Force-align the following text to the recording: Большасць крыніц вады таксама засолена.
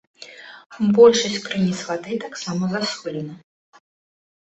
Большасць 0.95 1.45
крыніц 1.45 1.79
вады 1.91 2.19
таксама 2.27 2.63
засолена. 2.75 3.33